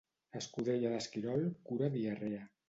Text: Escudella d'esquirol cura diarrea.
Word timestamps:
Escudella 0.39 0.91
d'esquirol 0.93 1.45
cura 1.69 1.93
diarrea. 1.99 2.43